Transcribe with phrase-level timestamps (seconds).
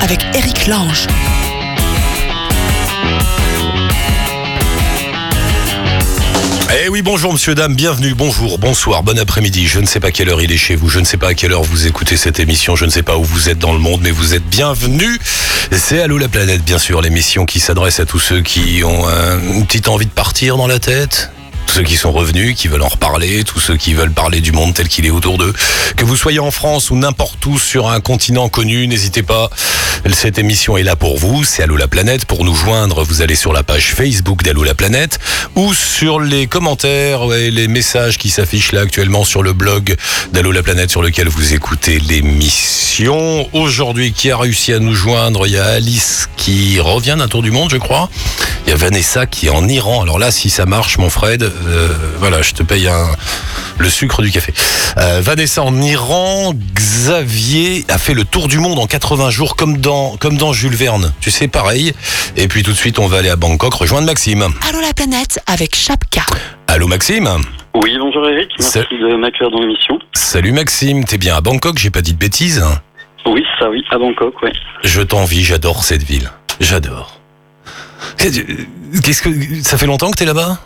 [0.00, 1.06] avec Eric Lange.
[6.82, 9.66] Eh oui, bonjour monsieur, dame, bienvenue, bonjour, bonsoir, bon après-midi.
[9.66, 11.34] Je ne sais pas quelle heure il est chez vous, je ne sais pas à
[11.34, 13.78] quelle heure vous écoutez cette émission, je ne sais pas où vous êtes dans le
[13.78, 15.18] monde, mais vous êtes bienvenue.
[15.72, 19.40] C'est Allô la planète, bien sûr, l'émission qui s'adresse à tous ceux qui ont un-
[19.56, 21.30] une petite envie de partir dans la tête.
[21.74, 24.74] Ceux qui sont revenus, qui veulent en reparler, tous ceux qui veulent parler du monde
[24.74, 25.52] tel qu'il est autour d'eux.
[25.96, 29.50] Que vous soyez en France ou n'importe où sur un continent connu, n'hésitez pas.
[30.12, 31.44] Cette émission est là pour vous.
[31.44, 32.24] C'est Allô la planète.
[32.24, 35.18] Pour nous joindre, vous allez sur la page Facebook d'Allô la planète
[35.54, 39.96] ou sur les commentaires et les messages qui s'affichent là actuellement sur le blog
[40.32, 43.48] d'Allô la planète sur lequel vous écoutez l'émission.
[43.52, 45.46] Aujourd'hui, qui a réussi à nous joindre?
[45.46, 48.08] Il y a Alice qui revient d'un tour du monde, je crois.
[48.66, 50.02] Il y a Vanessa qui est en Iran.
[50.02, 53.10] Alors là, si ça marche, mon Fred, euh, voilà, je te paye un,
[53.78, 54.52] le sucre du café.
[54.98, 59.78] Euh, Vanessa en Iran, Xavier a fait le tour du monde en 80 jours comme
[59.78, 61.12] dans, comme dans Jules Verne.
[61.20, 61.92] Tu sais, pareil.
[62.36, 64.42] Et puis tout de suite, on va aller à Bangkok rejoindre Maxime.
[64.68, 66.22] Allô la planète avec Chapka.
[66.68, 67.28] Allô Maxime
[67.74, 69.98] Oui, bonjour Eric, merci C'est- de m'accueillir dans l'émission.
[70.14, 72.64] Salut Maxime, t'es bien à Bangkok, j'ai pas dit de bêtises
[73.26, 74.52] Oui, ça oui, à Bangkok, ouais.
[74.84, 76.30] Je t'envie, j'adore cette ville.
[76.60, 77.20] J'adore.
[78.18, 79.30] Qu'est-ce que
[79.62, 80.58] ça fait longtemps que t'es là-bas?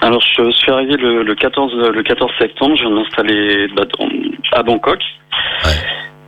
[0.00, 3.82] Alors je suis arrivé le, le 14 le 14 septembre, je viens de m'installer bah,
[4.52, 5.00] à Bangkok.
[5.64, 5.70] Ouais.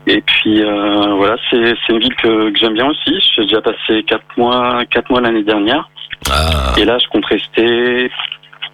[0.06, 3.14] Et puis euh, voilà, c'est une ville que, que j'aime bien aussi.
[3.36, 5.88] J'ai déjà passé quatre mois quatre mois l'année dernière.
[6.30, 6.72] ah.
[6.78, 8.10] Et là, je compte rester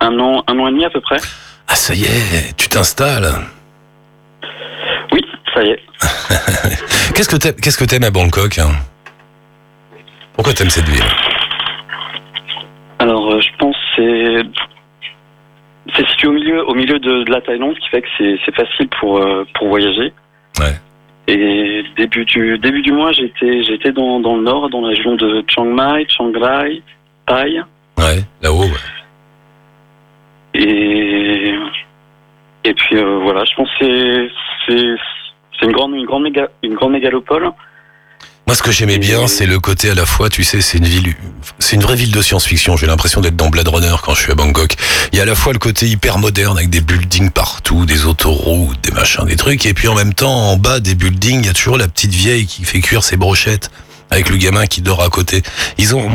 [0.00, 1.18] un an un an et demi à peu près.
[1.68, 3.28] ah, ça y est, tu t'installes.
[5.12, 5.20] Oui,
[5.54, 5.80] ça y est.
[7.14, 8.72] Qu'est-ce que t'aimes, qu'est-ce que à Bangkok hein?
[10.34, 11.04] Pourquoi t'aimes cette ville?
[12.98, 14.75] Alors euh, je pense que c'est
[15.94, 18.54] c'est situé au milieu au milieu de, de la Thaïlande, ce qui fait que c'est
[18.54, 20.12] facile pour euh, pour voyager.
[20.58, 20.74] Ouais.
[21.28, 25.14] Et début du début du mois, j'étais j'étais dans, dans le nord, dans la région
[25.16, 26.82] de Chiang Mai, Chiang Rai,
[27.26, 27.60] Pai,
[27.98, 28.60] Ouais, là-haut.
[28.62, 28.70] ouais.
[30.54, 31.54] et
[32.64, 34.30] et puis euh, voilà, je pense que c'est
[34.66, 34.94] c'est
[35.58, 37.50] c'est une grande une grande méga, une grande mégalopole.
[38.46, 40.84] Moi, ce que j'aimais bien, c'est le côté à la fois, tu sais, c'est une
[40.84, 41.14] ville,
[41.58, 42.76] c'est une vraie ville de science-fiction.
[42.76, 44.76] J'ai l'impression d'être dans Blade Runner quand je suis à Bangkok.
[45.12, 48.06] Il y a à la fois le côté hyper moderne avec des buildings partout, des
[48.06, 51.46] autoroutes, des machins, des trucs, et puis en même temps, en bas des buildings, il
[51.46, 53.72] y a toujours la petite vieille qui fait cuire ses brochettes
[54.10, 55.42] avec le gamin qui dort à côté.
[55.76, 56.08] Ils ont,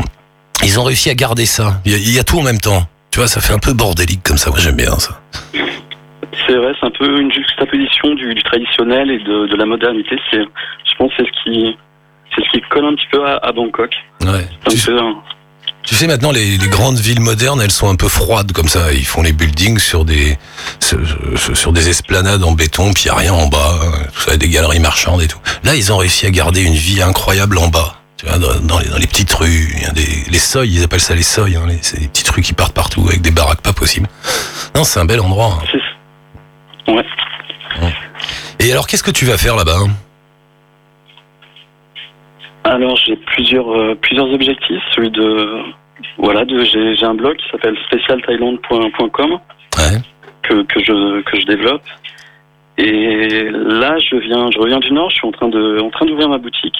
[0.64, 1.82] ils ont réussi à garder ça.
[1.84, 2.88] Il y a, tout en même temps.
[3.12, 4.52] Tu vois, ça fait un peu bordélique comme ça.
[4.52, 5.20] Moi, j'aime bien ça.
[6.48, 10.16] C'est vrai, c'est un peu une juxtaposition du, traditionnel et de, de la modernité.
[10.32, 11.76] C'est je pense c'est ce qui
[12.36, 13.92] c'est ce qui colle un petit peu à, à Bangkok.
[14.22, 14.48] Ouais.
[14.70, 15.16] Tu, peu un-
[15.84, 18.94] tu sais, maintenant, les, les grandes villes modernes, elles sont un peu froides comme ça.
[18.94, 20.38] Ils font les buildings sur des,
[20.80, 23.80] sur, des esplanades en béton, puis il n'y a rien en bas.
[24.14, 25.40] Tout ça, des galeries marchandes et tout.
[25.64, 27.96] Là, ils ont réussi à garder une vie incroyable en bas.
[28.18, 30.72] Tu vois, dans, dans les, dans les petites rues, il y a des, les seuils,
[30.76, 31.56] ils appellent ça les seuils.
[31.56, 34.08] Hein, c'est des petites rues qui partent partout avec des baraques pas possibles.
[34.76, 35.58] Non, c'est un bel endroit.
[36.88, 36.94] hein.
[36.94, 37.06] ouais.
[38.60, 39.90] Et alors, qu'est-ce que tu vas faire là-bas hein?
[42.64, 44.82] Alors j'ai plusieurs euh, plusieurs objectifs.
[44.96, 45.62] Celui de
[46.18, 49.40] voilà, de j'ai j'ai un blog qui s'appelle specialthailand.com
[49.78, 50.00] Ouais.
[50.44, 51.84] que que je que je développe.
[52.78, 55.10] Et là, je viens je reviens du Nord.
[55.10, 56.78] Je suis en train de en train d'ouvrir ma boutique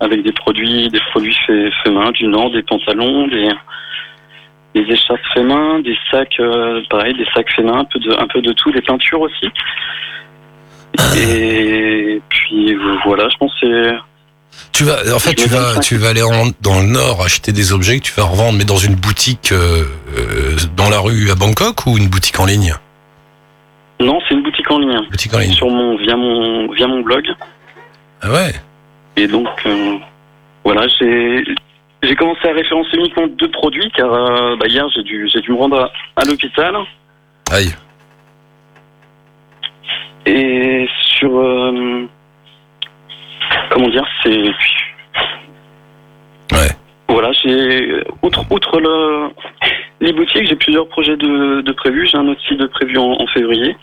[0.00, 3.48] avec des produits des produits faits faits main du Nord, des pantalons, des
[4.74, 8.12] des écharpes faits main, des sacs euh, pareil, des sacs faits main, un peu de
[8.12, 9.48] un peu de tout, des peintures aussi.
[11.16, 13.92] Et puis voilà, je pense que c'est
[14.72, 17.72] Tu vas, en fait, tu vas, tu vas aller en- dans le nord acheter des
[17.72, 19.84] objets que tu vas revendre, mais dans une boutique euh,
[20.18, 22.74] euh, dans la rue à Bangkok ou une boutique en ligne?
[24.00, 25.00] Non, c'est une boutique en ligne.
[25.10, 25.52] Boutique en ligne.
[25.52, 27.24] Sur mon, via mon, via mon blog.
[28.20, 28.52] Ah ouais?
[29.16, 29.96] Et donc, euh,
[30.64, 31.44] voilà, j'ai,
[32.02, 35.52] j'ai commencé à référencer uniquement deux produits car euh, bah, hier j'ai dû, j'ai dû
[35.52, 35.78] me rendre
[36.16, 36.74] à, à l'hôpital.
[37.52, 37.72] Aïe.
[40.26, 40.88] Et
[41.18, 41.38] sur,
[43.74, 44.30] comment dire, c'est,
[46.52, 46.70] Ouais.
[47.08, 49.30] voilà, j'ai, outre, outre le,
[50.00, 52.06] les boutiques, j'ai plusieurs projets de, de prévus.
[52.10, 53.76] J'ai un autre site de prévu en, en février.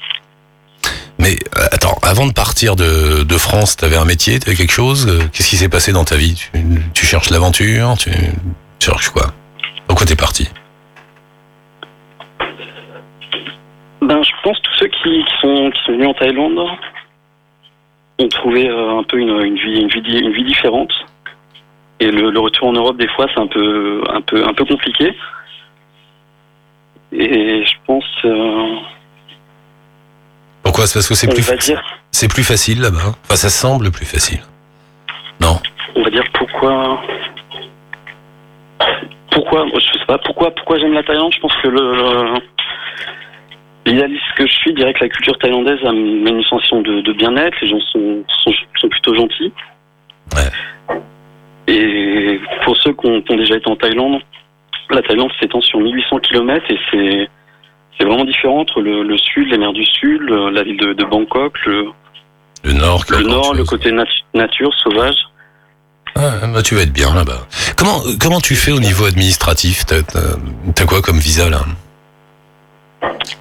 [1.19, 5.07] Mais euh, attends, avant de partir de, de France, t'avais un métier, t'avais quelque chose
[5.07, 6.33] euh, Qu'est-ce qui s'est passé dans ta vie?
[6.35, 6.61] Tu,
[6.93, 8.09] tu cherches l'aventure tu,
[8.79, 9.27] tu cherches quoi?
[9.87, 10.47] Pourquoi t'es parti?
[14.01, 16.59] Ben, je pense que tous ceux qui, qui sont, qui sont venus en Thaïlande
[18.23, 20.91] ont trouvé euh, un peu une, une vie, une, vie, di- une vie différente.
[21.99, 24.65] Et le, le retour en Europe, des fois, c'est un peu, un peu, un peu
[24.65, 25.15] compliqué.
[27.13, 28.75] Et je pense, euh,
[30.63, 30.87] Pourquoi?
[30.87, 31.73] C'est parce que c'est on plus,
[32.11, 33.15] c'est plus facile là-bas.
[33.25, 34.39] Enfin, ça semble plus facile.
[35.95, 37.01] on va dire pourquoi
[39.31, 41.33] pourquoi je sais pas pourquoi pourquoi j'aime la Thaïlande?
[41.33, 42.33] Je pense que le
[43.85, 47.55] l'idéaliste que je suis dirait que la culture thaïlandaise a une sensation de, de bien-être
[47.61, 49.51] les gens sont, sont, sont plutôt gentils.
[50.35, 50.97] Ouais.
[51.67, 54.21] et pour ceux qui ont, qui ont déjà été en Thaïlande
[54.89, 57.29] la Thaïlande s'étend sur 1800 km et c'est
[57.97, 60.93] c'est vraiment différent entre le, le sud les mers du sud le- la ville de,
[60.93, 61.85] de Bangkok le,
[62.63, 65.15] Le Nord, le nord le côté nat- nature sauvage.
[66.15, 67.47] Ah, bah, tu vas être bien là-bas.
[67.77, 69.85] Comment, comment tu fais au niveau administratif?
[69.85, 71.61] T'as quoi comme visa là?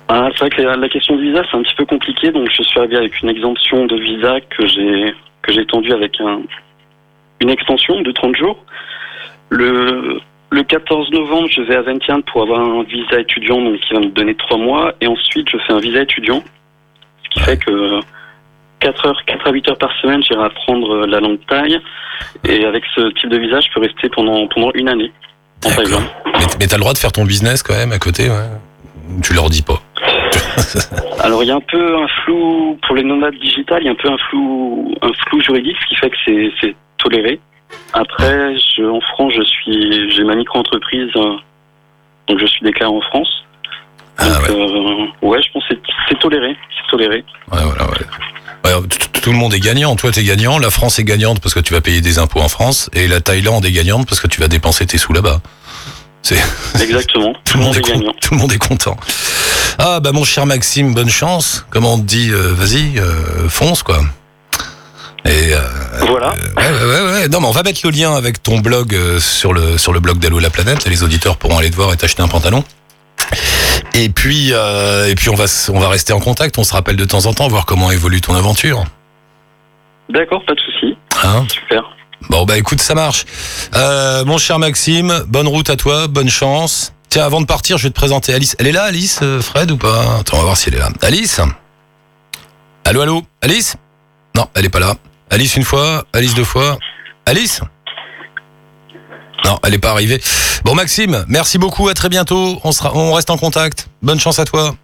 [0.08, 2.30] Ah, c'est vrai que la, la question de visa, c'est un petit peu compliqué.
[2.32, 6.20] Donc, je suis arrivé avec une exemption de visa que j'ai que j'ai étendue avec
[6.20, 6.42] un,
[7.40, 8.58] une extension de 30 jours.
[9.48, 10.20] Le,
[10.50, 14.00] le 14 novembre, je vais à Vientiane pour avoir un visa étudiant, donc qui va
[14.00, 14.94] me donner 3 mois.
[15.00, 16.42] Et ensuite, je fais un visa étudiant,
[17.24, 18.00] ce qui fait que
[18.80, 21.78] 4 heures, 4 à 8 heures par semaine, j'irai apprendre la langue thaï.
[22.46, 25.12] Et avec ce type de visa, je peux rester pendant, pendant une année
[25.64, 25.68] en.
[25.70, 28.48] Mais, mais t'as le droit de faire ton business quand même à côté, ouais
[29.22, 29.80] Tu leur dis pas.
[31.20, 33.92] Alors il y a un peu un flou pour les nomades digitales, il y a
[33.92, 36.16] un peu un flou, un flou juridique, ce qui fait que
[36.60, 37.40] c'est, toléré.
[37.92, 41.34] Après, je, en France, je suis, j'ai ma micro-entreprise, euh,
[42.28, 43.28] donc je suis déclaré en France.
[44.18, 45.74] Ah Donc, ouais, euh, ouais, je pense que
[46.08, 47.24] c'est, toléré, c'est toléré.
[47.52, 48.06] ouais, voilà, ouais.
[48.64, 49.96] Ouais, t- t- tout le monde est gagnant.
[49.96, 50.58] Toi, t'es gagnant.
[50.58, 52.90] La France est gagnante parce que tu vas payer des impôts en France.
[52.92, 55.40] Et la Thaïlande est gagnante parce que tu vas dépenser tes sous là-bas.
[56.22, 56.36] C'est
[56.82, 57.32] Exactement.
[57.44, 58.12] tout le monde est, con- gagnant.
[58.20, 58.96] tout le monde est content.
[59.78, 61.64] Ah bah mon cher Maxime, bonne chance.
[61.70, 64.00] Comment on te dit euh, Vas-y, euh, fonce quoi.
[65.24, 65.60] Et euh,
[66.06, 66.30] Voilà.
[66.30, 67.28] ouais, ouais, ouais, ouais.
[67.28, 70.18] Non, mais on va mettre le lien avec ton blog sur le sur le blog
[70.18, 70.86] d'Allo la planète.
[70.86, 72.64] Les auditeurs pourront aller te voir et t'acheter un pantalon.
[73.94, 76.58] Et puis et puis on va on va rester en contact.
[76.58, 78.84] On se rappelle de temps en temps, voir comment évolue ton aventure.
[80.08, 80.96] D'accord, pas de souci.
[81.22, 81.46] Hein?
[81.48, 81.84] Super.
[82.28, 83.24] Bon bah écoute, ça marche.
[83.74, 86.92] Euh, mon cher Maxime, bonne route à toi, bonne chance.
[87.08, 88.54] Tiens, avant de partir, je vais te présenter Alice.
[88.58, 90.18] Elle est là, Alice, euh, Fred ou pas?
[90.20, 90.90] Attends, on va voir si elle est là.
[91.02, 91.40] Alice?
[92.84, 93.22] Allô, allô?
[93.42, 93.76] Alice?
[94.36, 94.94] Non, elle est pas là.
[95.30, 96.78] Alice une fois, Alice deux fois.
[97.26, 97.62] Alice?
[99.44, 100.20] Non, elle est pas arrivée.
[100.64, 102.60] Bon Maxime, merci beaucoup, à très bientôt.
[102.62, 103.88] On, sera, on reste en contact.
[104.02, 104.74] Bonne chance à toi.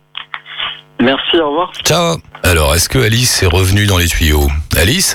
[0.98, 1.72] Merci, au revoir.
[1.84, 2.16] Ciao.
[2.42, 4.48] Alors, est-ce que Alice est revenue dans les tuyaux?
[4.76, 5.14] Alice?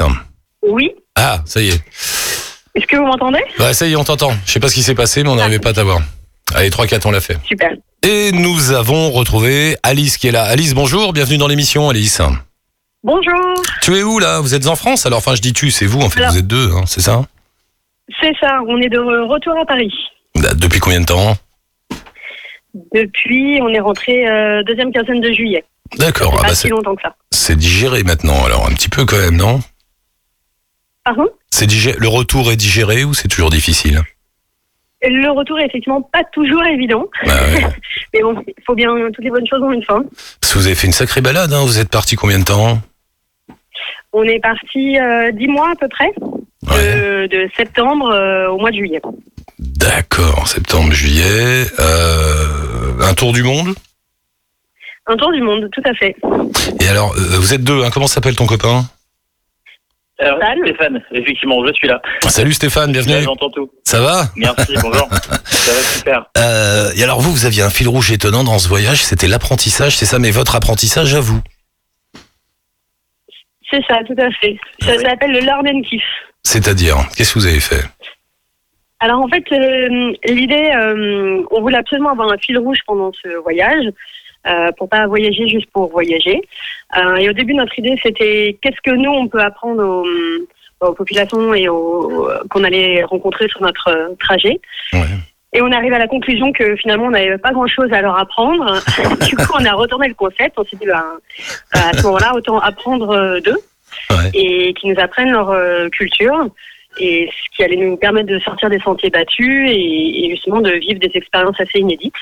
[0.61, 0.91] Oui.
[1.23, 1.79] Ah, ça y est.
[2.73, 3.37] Est-ce que vous m'entendez?
[3.59, 4.31] Ouais, ça y est, on t'entend.
[4.43, 5.99] Je sais pas ce qui s'est passé, mais on n'arrivait pas à t'avoir.
[6.55, 7.37] Allez, 3-4, on l'a fait.
[7.47, 7.69] Super.
[8.01, 10.43] Et nous avons retrouvé Alice qui est là.
[10.45, 12.19] Alice, bonjour, bienvenue dans l'émission, Alice.
[13.03, 13.53] Bonjour.
[13.83, 14.39] Tu es où là?
[14.39, 15.05] Vous êtes en France?
[15.05, 17.01] Alors, enfin, je dis tu, c'est vous, en fait, Alors- vous êtes deux, hein, c'est
[17.01, 17.21] ça?
[18.19, 19.93] C'est ça, on est de retour à Paris.
[20.35, 21.37] Bah, Depuis combien de temps?
[22.93, 25.63] Depuis, on est rentré euh, deuxième quinzaine de juillet.
[25.97, 27.15] D'accord, ah pas bah, si longtemps que ça.
[27.31, 29.59] c'est digéré maintenant, alors un petit peu quand même, non?
[31.03, 31.67] Pardon C'est
[31.99, 34.01] Le retour est digéré ou c'est toujours difficile
[35.03, 37.65] Le retour est effectivement pas toujours évident, Bah ouais.
[38.13, 40.03] mais bon, il faut bien toutes les bonnes choses ont une fin.
[40.41, 42.79] Parce que vous avez fait une sacrée balade, hein, vous êtes parti combien de temps?
[44.13, 46.11] On est parti euh, dix mois à peu près,
[46.69, 46.95] Ouais.
[46.95, 49.01] de, de septembre euh, au mois de juillet.
[49.57, 51.65] D'accord, septembre, juillet.
[51.79, 53.73] Euh, un tour du monde?
[55.07, 56.15] Un tour du monde, tout à fait.
[56.79, 58.85] Et alors, euh, vous êtes deux, hein, comment s'appelle ton copain?
[60.21, 62.01] Alors, Stéphane Stéphane, effectivement, je suis là.
[62.27, 63.23] Salut Stéphane, bienvenue.
[63.23, 63.71] j'entends tout.
[63.83, 64.25] Ça va?
[64.35, 65.07] Merci, bonjour.
[65.45, 66.25] Ça va super.
[66.37, 69.97] euh, Et alors vous, vous aviez un fil rouge étonnant dans ce voyage, c'était l'apprentissage,
[69.97, 71.41] c'est ça, mais votre apprentissage à vous
[73.71, 74.57] C'est ça, tout à fait.
[74.81, 75.03] Ça Oui.
[75.03, 76.03] s'appelle le Learn and Kiff.
[76.43, 77.83] C'est-à-dire, qu'est-ce que vous avez fait?
[78.99, 83.29] Alors en fait, euh, l'idée, euh, on voulait absolument avoir un fil rouge pendant ce
[83.41, 83.85] voyage,
[84.47, 86.41] euh, pour pas voyager juste pour voyager.
[86.97, 90.93] Euh, et au début, notre idée, c'était qu'est-ce que nous on peut apprendre aux, aux
[90.93, 94.59] populations et aux qu'on allait rencontrer sur notre euh, trajet.
[94.93, 94.99] Ouais.
[95.53, 98.79] Et on arrive à la conclusion que finalement, on n'avait pas grand-chose à leur apprendre.
[99.27, 100.53] du coup, on a retourné le concept.
[100.57, 101.03] On s'est dit, ben,
[101.73, 103.57] à ce moment-là, autant apprendre euh, d'eux
[104.09, 104.29] Ouais.
[104.33, 106.47] et qu'ils nous apprennent leur euh, culture
[106.99, 110.71] et ce qui allait nous permettre de sortir des sentiers battus et, et justement de
[110.71, 112.13] vivre des expériences assez inédites.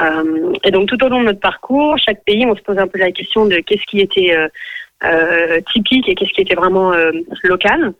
[0.00, 2.86] Euh, et donc tout au long de notre parcours, chaque pays, on se pose un
[2.86, 4.48] peu la question de qu'est-ce qui était euh,
[5.04, 7.12] euh, typique et qu'est-ce qui était vraiment euh,
[7.44, 7.92] local.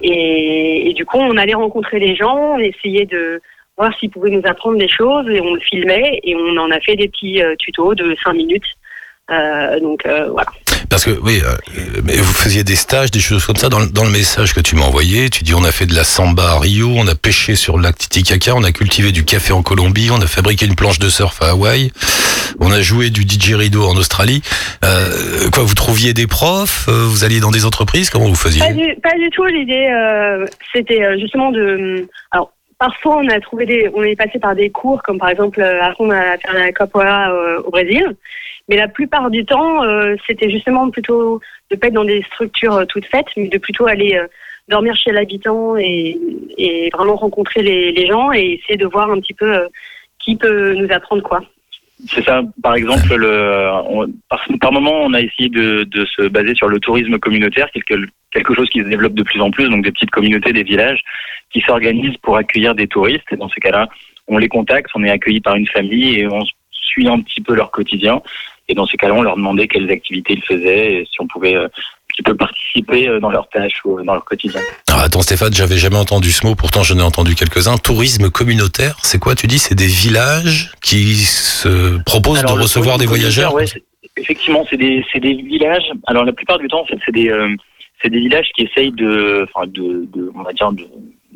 [0.00, 3.40] Et, et du coup, on allait rencontrer les gens, on essayait de
[3.76, 6.80] voir s'ils pouvaient nous apprendre des choses et on le filmait et on en a
[6.80, 8.66] fait des petits euh, tutos de 5 minutes.
[9.80, 10.50] Donc voilà.
[10.92, 11.56] Parce que oui, euh,
[12.04, 13.70] mais vous faisiez des stages, des choses comme ça.
[13.70, 15.94] Dans, le- dans le message que tu m'as envoyé, tu dis on a fait de
[15.94, 19.24] la samba à Rio, on a pêché sur le lac Titicaca, on a cultivé du
[19.24, 21.92] café en Colombie, on a fabriqué une planche de surf à Hawaï,
[22.60, 24.42] on a joué du didgeridoo en Australie.
[24.84, 28.60] Euh, quoi, vous trouviez des profs, euh, vous alliez dans des entreprises, comment vous faisiez?
[28.60, 29.46] Pas du, pas du tout.
[29.46, 30.44] L'idée, euh,
[30.74, 32.06] c'était euh, justement de.
[32.32, 33.88] Alors, parfois, on a trouvé des.
[33.94, 37.62] On est passé par des cours, comme par exemple, apprendre à faire la capoeira euh,
[37.62, 38.16] au Brésil.
[38.68, 42.74] Mais la plupart du temps, euh, c'était justement plutôt de pas être dans des structures
[42.74, 44.20] euh, toutes faites, mais de plutôt aller
[44.68, 46.18] dormir chez l'habitant et,
[46.92, 49.68] vraiment rencontrer les, gens et essayer de voir un petit peu
[50.18, 51.40] qui peut nous apprendre quoi.
[52.06, 52.42] C'est ça.
[52.62, 54.08] Par exemple, le,
[54.60, 57.94] par, moment, on a essayé de, de se baser sur le tourisme communautaire, quelque,
[58.32, 61.00] quelque chose qui se développe de plus en plus, donc des petites communautés, des villages
[61.52, 63.24] qui s'organisent pour accueillir des touristes.
[63.30, 63.88] Et dans ces cas-là,
[64.26, 66.40] on les contacte, on est accueilli par une famille et on
[66.70, 68.20] suit un petit peu leur quotidien.
[68.68, 71.56] Et dans ces cas-là, on leur demandait quelles activités ils faisaient et si on pouvait
[72.12, 74.60] euh, un petit peu participer euh, dans leurs tâches ou euh, dans leur quotidien.
[74.88, 77.78] Alors attends Stéphane, j'avais jamais entendu ce mot, pourtant j'en ai entendu quelques-uns.
[77.78, 79.58] Tourisme communautaire, c'est quoi Tu dis?
[79.58, 83.54] C'est des villages qui se proposent Alors, de recevoir des voyageurs?
[83.54, 83.64] ouais,
[84.16, 85.90] effectivement, c'est des, villages.
[86.06, 87.48] Alors la plupart du temps, en fait, c'est des, euh,
[88.04, 90.84] des villages qui essayent de, enfin, de, de, on va dire, de,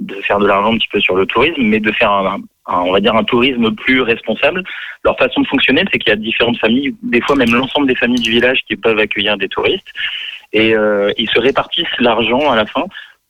[0.00, 2.80] de faire de l'argent un petit peu sur le tourisme, mais de faire un, un-
[2.80, 4.62] on va dire, un tourisme plus responsable.
[5.04, 7.94] Leur façon de fonctionner, c'est qu'il y a différentes familles, des fois même l'ensemble des
[7.94, 9.86] familles du village qui peuvent accueillir des touristes,
[10.52, 12.84] et euh, ils se répartissent l'argent à la fin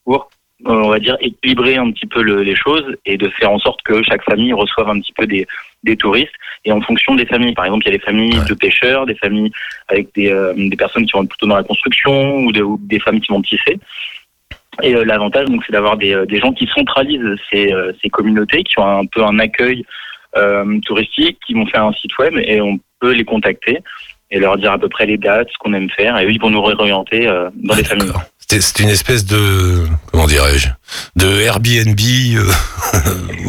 [0.05, 0.29] pour
[0.67, 3.59] euh, on va dire équilibrer un petit peu le- les choses et de faire en
[3.59, 5.47] sorte que chaque famille reçoive un petit peu des,
[5.85, 6.33] des touristes
[6.65, 7.53] et en fonction des familles.
[7.55, 8.49] Par exemple, il y a des familles Ouais.
[8.49, 9.53] de pêcheurs, des familles
[9.89, 12.99] avec des, euh, des personnes qui vont plutôt dans la construction ou, des- ou des
[13.01, 13.79] femmes qui vont tisser.
[14.83, 18.63] Et euh, l'avantage, donc, c'est d'avoir des, des gens qui centralisent ces, euh, ces communautés,
[18.63, 19.85] qui ont un peu un accueil
[20.37, 23.79] euh, touristique, qui vont faire un site web et on peut les contacter
[24.31, 26.41] et leur dire à peu près les dates, ce qu'on aime faire, et eux, ils
[26.41, 28.13] vont nous réorienter euh, dans Ah, les familles.
[28.49, 30.69] C'est une espèce de comment dirais-je
[31.17, 32.45] de Airbnb, euh,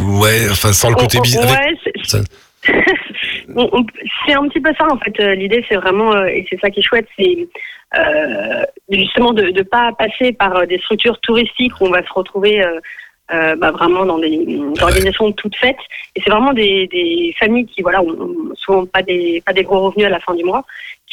[0.21, 1.51] ouais, enfin sans le côté On- on- business.
[1.51, 1.77] ouais,
[2.11, 2.23] c'est-
[4.33, 5.13] un petit peu ça en fait.
[5.19, 7.47] Euh, L'idée, c'est vraiment, et c'est ça qui est chouette, c'est
[7.97, 12.61] euh, justement de ne pas passer par des structures touristiques où on va se retrouver
[13.33, 15.77] euh, bah, vraiment dans des, des organisations toutes faites.
[16.15, 19.81] Et c'est vraiment des, des familles qui, voilà, ont souvent pas des, pas des gros
[19.81, 20.63] revenus à la fin du mois,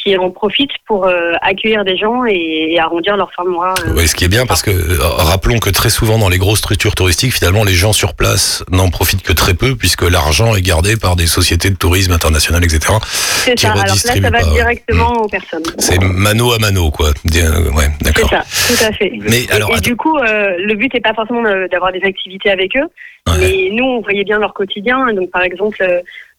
[0.05, 3.73] qui en profitent pour euh, accueillir des gens et, et arrondir leur fin de mois.
[3.87, 3.93] euh.
[3.97, 6.59] Oui, ce qui est bien parce que euh, rappelons que très souvent dans les grosses
[6.59, 10.61] structures touristiques, finalement, les gens sur place n'en profitent que très peu puisque l'argent est
[10.61, 12.93] gardé par des sociétés de tourisme internationales, etc.
[13.09, 13.71] C'est ça.
[13.71, 14.53] Alors là, ça va pas, ouais.
[14.53, 15.63] directement aux personnes.
[15.79, 17.07] C'est mano à mano, quoi.
[17.09, 18.29] Ouais, C'est d'accord.
[18.29, 19.11] ça, tout à fait.
[19.27, 22.85] Mais alors, et du coup, le but n'est pas forcément d'avoir des activités avec eux,
[23.27, 23.33] Ouais.
[23.39, 25.11] mais nous, on voyait bien leur quotidien.
[25.13, 25.83] Donc, par exemple,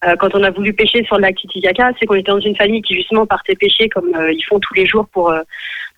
[0.04, 2.56] euh, quand on a voulu pêcher sur le lac Titicaca, c'est qu'on était dans une
[2.56, 5.40] famille qui justement partait pêcher comme euh, ils font tous les jours pour euh,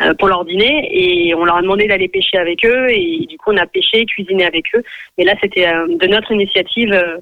[0.02, 3.36] euh, pour leur dîner, et on leur a demandé d'aller pêcher avec eux, et du
[3.38, 4.82] coup, on a pêché, cuisiné avec eux.
[5.18, 6.92] Et là, c'était euh, de notre initiative.
[6.92, 7.18] euh,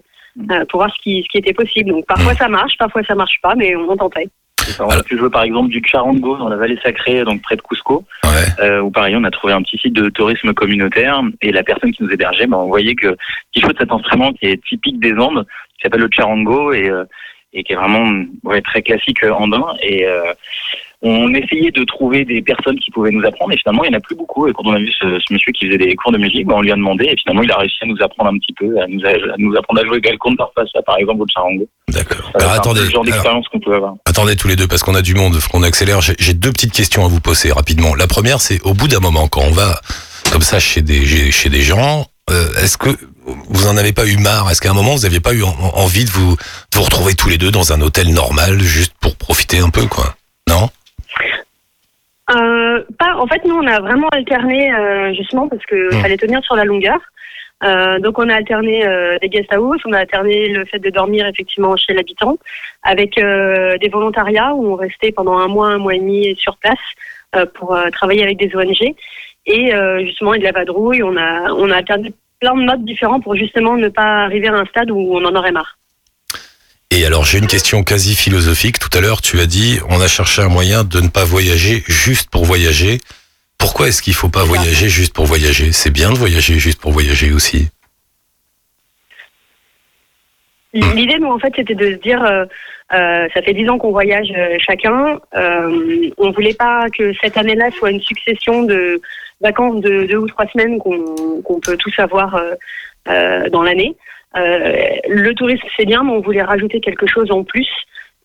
[0.50, 1.90] euh, pour voir ce qui, ce qui était possible.
[1.90, 4.28] Donc parfois ça marche, parfois ça marche pas, mais on tentait.
[4.58, 7.40] C'est ça, On a pu jouer par exemple du charango dans la vallée sacrée, donc
[7.40, 8.64] près de Cusco, ouais.
[8.64, 11.90] euh, où pareil on a trouvé un petit site de tourisme communautaire et la personne
[11.92, 13.16] qui nous hébergeait, bah, on voyait que de
[13.78, 17.04] cet instrument qui est typique des Andes, qui s'appelle le charango et, euh,
[17.52, 19.64] et qui est vraiment ouais, très classique euh, andin.
[19.82, 20.32] Et euh,
[21.02, 23.98] on essayait de trouver des personnes qui pouvaient nous apprendre et finalement il n'y en
[23.98, 24.48] a plus beaucoup.
[24.48, 26.54] Et quand on a vu ce, ce monsieur qui faisait des cours de musique, bah,
[26.56, 28.80] on lui a demandé et finalement il a réussi à nous apprendre un petit peu,
[28.80, 31.68] à nous, à nous apprendre à jouer quelconque par ça, par exemple au charango.
[31.88, 32.30] D'accord.
[32.34, 33.94] Alors, attendez, le genre d'expérience qu'on peut avoir.
[34.06, 36.00] attendez tous les deux parce qu'on a du monde, faut qu'on accélère.
[36.00, 37.94] J'ai j'ai deux petites questions à vous poser rapidement.
[37.94, 39.80] La première, c'est au bout d'un moment, quand on va
[40.32, 42.90] comme ça chez des chez des gens, euh, est-ce que
[43.24, 44.50] vous en avez pas eu marre?
[44.50, 47.14] Est-ce qu'à un moment vous n'aviez pas eu en- envie de vous de vous retrouver
[47.14, 50.14] tous les deux dans un hôtel normal juste pour profiter un peu, quoi?
[50.48, 50.68] Non?
[52.34, 56.00] Euh, pas, en fait, nous, on a vraiment alterné, euh, justement, parce que Hmm.
[56.02, 56.98] fallait tenir sur la longueur.
[57.64, 58.84] Euh, donc, on a alterné
[59.22, 62.36] des guest house, on a alterné le fait de dormir effectivement chez l'habitant,
[62.82, 66.78] avec des volontariats où on restait pendant un mois, un mois et demi sur place
[67.54, 68.94] pour travailler avec des ONG
[69.46, 71.02] et euh, justement et de la vadrouille.
[71.02, 74.54] On a, on a alterné plein de modes différents pour justement ne pas arriver à
[74.54, 75.78] un stade où on en aurait marre.
[76.90, 78.78] Et alors j'ai une question quasi philosophique.
[78.78, 81.82] Tout à l'heure, tu as dit on a cherché un moyen de ne pas voyager
[81.86, 82.98] juste pour voyager.
[83.58, 85.72] Pourquoi est-ce qu'il faut pas voyager juste pour voyager?
[85.72, 87.68] C'est bien de voyager juste pour voyager aussi.
[90.94, 92.44] L'idée, nous, en fait, c'était de se dire, euh,
[92.92, 95.18] euh, ça fait dix ans qu'on voyage chacun.
[95.34, 99.00] Euh, on voulait pas que cette année-là soit une succession de
[99.40, 102.54] vacances de deux ou trois semaines qu'on peut tous avoir euh,
[103.08, 103.96] euh, dans l'année.
[104.36, 104.72] Euh,
[105.08, 107.68] le tourisme, c'est bien, mais on voulait rajouter quelque chose en plus.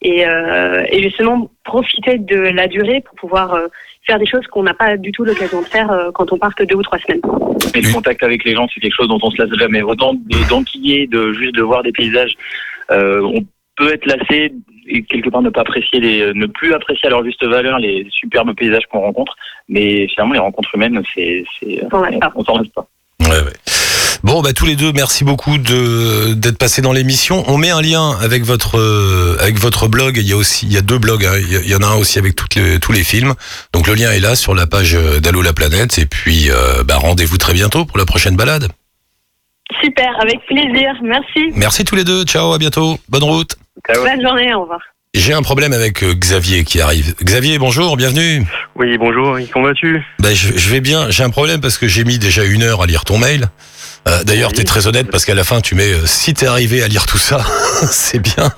[0.01, 0.24] et,
[0.89, 3.56] et justement profiter de la durée pour pouvoir
[4.06, 6.56] faire des choses qu'on n'a pas du tout l'occasion de faire euh, quand on part
[6.56, 7.22] que deux ou trois semaines.
[7.75, 9.84] Et le contact avec les gens, c'est quelque chose dont on se lasse jamais.
[9.84, 12.34] Autant de- d'enquiller, de juste de voir des paysages,
[12.89, 13.22] euh,
[13.78, 14.54] peut être lassé
[14.88, 18.06] et quelque part ne pas apprécier les, ne plus apprécier à leur juste valeur les
[18.12, 19.36] superbes paysages qu'on rencontre.
[19.70, 21.82] Mais finalement, les rencontres humaines, c'est, c'est,
[22.36, 22.88] On s'en lasse pas.
[23.22, 23.54] Ouais, ouais.
[24.24, 27.44] Bon, bah tous les deux, merci beaucoup de d'être passés dans l'émission.
[27.48, 30.18] On met un lien avec votre euh, avec votre blog.
[30.18, 31.25] Il y a aussi il y a deux blogs.
[31.25, 31.34] hein.
[31.40, 33.34] Il y a- il y en a un aussi avec toutes les, tous les films.
[33.74, 35.98] Donc le lien est là sur la page euh, d'Allo la planète.
[35.98, 38.68] Et puis euh, bah, rendez-vous très bientôt pour la prochaine balade.
[39.84, 40.92] Super, avec plaisir.
[41.04, 41.51] Merci.
[41.56, 42.24] Merci tous les deux.
[42.24, 42.98] Ciao, à bientôt.
[43.10, 43.56] Bonne route.
[43.88, 44.04] Ciao.
[44.04, 44.54] Bonne journée.
[44.54, 44.80] Au revoir.
[45.13, 47.13] J'ai un problème avec euh, Xavier qui arrive.
[47.24, 48.46] Xavier, bonjour, bienvenue.
[48.75, 50.01] Oui, bonjour, comment vas-tu?
[50.20, 51.10] Ben, je, je vais bien.
[51.10, 53.50] J'ai un problème parce que j'ai mis déjà une heure à lire ton mail.
[54.08, 54.56] Euh, D'ailleurs, Oui.
[54.56, 57.06] t'es très honnête parce qu'à la fin, tu mets euh, si t'es arrivé à lire
[57.06, 57.44] tout ça,
[57.92, 58.51] c'est bien.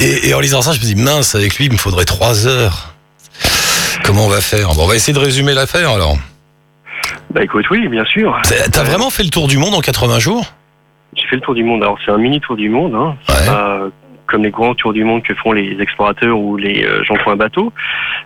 [0.00, 2.46] Et, et en lisant ça, je me dis mince, avec lui, il me faudrait trois
[2.46, 2.94] heures.
[4.04, 4.74] Comment on va faire?
[4.74, 6.16] Bon, on va essayer de résumer l'affaire alors.
[7.34, 8.40] Bah écoute, oui, bien sûr.
[8.72, 10.46] T'as vraiment fait le tour du monde en 80 jours?
[11.16, 11.82] J'ai fait le tour du monde.
[11.82, 13.16] Alors c'est un mini tour du monde, hein.
[13.28, 13.46] Ouais.
[13.46, 13.88] Pas
[14.26, 17.28] comme les grands tours du monde que font les explorateurs ou les euh, gens qui
[17.28, 17.72] ont un bateau.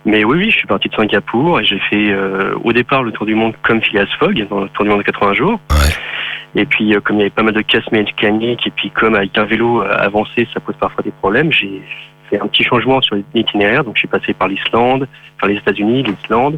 [0.05, 3.11] Mais oui, oui, je suis parti de Singapour et j'ai fait euh, au départ le
[3.11, 5.59] tour du monde comme Phileas Fogg dans le tour du monde de 80 jours.
[5.71, 6.61] Ouais.
[6.61, 9.15] Et puis euh, comme il y avait pas mal de casse mécaniques et puis comme
[9.15, 11.81] avec un vélo euh, avancé, ça pose parfois des problèmes, j'ai
[12.29, 13.83] fait un petit changement sur l'itinéraire.
[13.83, 15.07] Donc je suis passé par l'Islande,
[15.39, 16.57] par les États-Unis, l'Islande,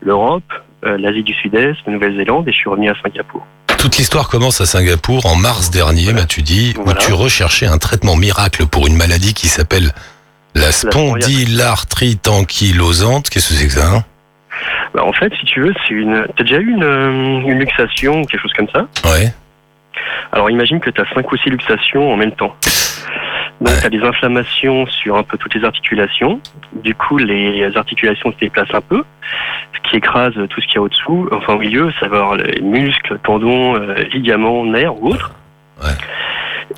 [0.00, 0.58] l'Europe, euh,
[0.98, 3.44] l'Asie du Sud-Est, la Nouvelle-Zélande et je suis revenu à Singapour.
[3.78, 6.98] Toute l'histoire commence à Singapour en mars dernier, m'as-tu dit, où Voilà.
[7.00, 9.92] tu recherchais un traitement miracle pour une maladie qui s'appelle
[10.54, 13.28] la spondylarthrite ankylosante.
[13.28, 14.04] Qu'est-ce que c'est que ça hein?
[14.94, 16.26] Bah, en fait, si tu veux, c'est une.
[16.36, 18.86] T'as déjà eu une, euh, une luxation ou quelque chose comme ça?
[19.10, 19.32] Ouais.
[20.32, 22.54] Alors imagine que tu as cinq ou six luxations en même temps.
[23.60, 23.80] Donc Ouais.
[23.80, 26.40] tu as des inflammations sur un peu toutes les articulations.
[26.84, 29.02] Du coup, les articulations se déplacent un peu,
[29.74, 31.28] ce qui écrase tout ce qu'il y a au-dessous.
[31.32, 35.32] Enfin au milieu, ça va avoir les muscles, tendons, euh, ligaments, nerfs ou autres.
[35.82, 35.90] Ouais.